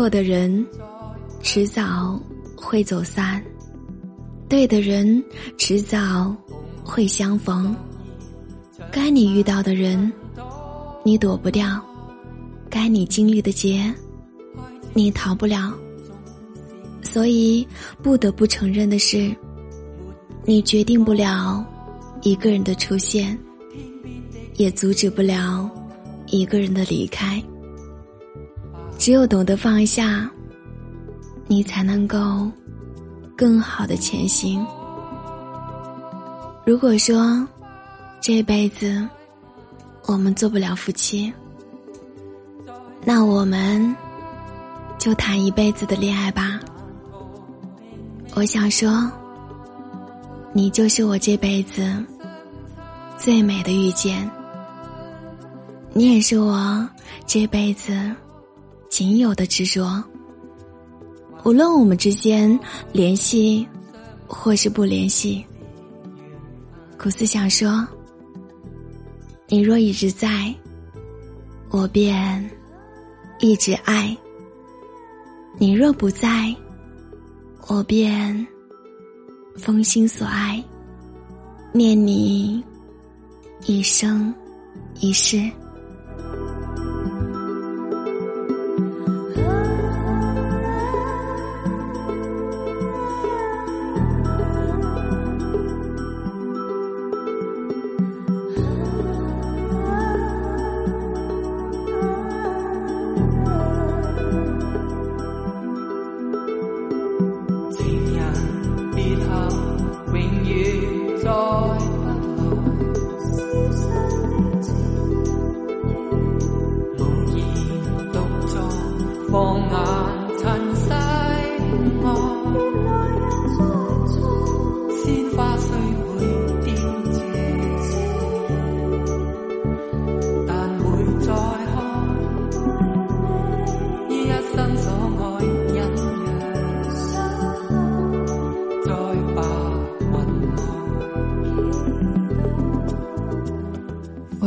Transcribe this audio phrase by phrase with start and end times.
[0.00, 0.66] 错的人，
[1.42, 2.18] 迟早
[2.56, 3.38] 会走散；
[4.48, 5.22] 对的人，
[5.58, 6.34] 迟早
[6.82, 7.76] 会相逢。
[8.90, 10.10] 该你遇到的人，
[11.04, 11.78] 你躲不掉；
[12.70, 13.92] 该你经历的劫，
[14.94, 15.70] 你逃不了。
[17.02, 17.68] 所以，
[18.02, 19.30] 不得不承认的是，
[20.46, 21.62] 你决定不了
[22.22, 23.38] 一个人的出现，
[24.54, 25.70] 也阻止不了
[26.28, 27.38] 一个人的离开。
[29.00, 30.30] 只有懂得放下，
[31.46, 32.46] 你才能够
[33.34, 34.62] 更好的前行。
[36.66, 37.48] 如果说
[38.20, 39.08] 这辈子
[40.04, 41.32] 我们做不了夫妻，
[43.02, 43.96] 那我们
[44.98, 46.60] 就谈一辈子的恋爱吧。
[48.34, 49.10] 我想说，
[50.52, 51.90] 你就是我这辈子
[53.16, 54.30] 最美的遇见，
[55.94, 56.86] 你也是我
[57.26, 57.98] 这辈子。
[59.00, 60.04] 仅有的执着，
[61.42, 62.60] 无论我们之间
[62.92, 63.66] 联系
[64.26, 65.42] 或是不联系，
[66.98, 67.88] 苦思想说：
[69.48, 70.54] 你若一直在，
[71.70, 72.50] 我便
[73.38, 74.14] 一直爱；
[75.56, 76.54] 你若不在，
[77.68, 78.46] 我便
[79.56, 80.62] 封心所爱，
[81.72, 82.62] 念你
[83.64, 84.30] 一生
[85.00, 85.50] 一世。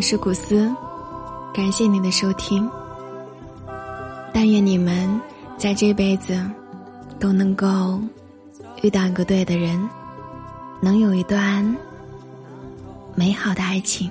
[0.00, 0.72] 是古斯，
[1.52, 2.68] 感谢您的收听。
[4.32, 5.20] 但愿你们
[5.58, 6.40] 在这辈子
[7.18, 8.00] 都能够
[8.82, 9.88] 遇到一个对的人，
[10.80, 11.76] 能有一段
[13.14, 14.10] 美好的爱情。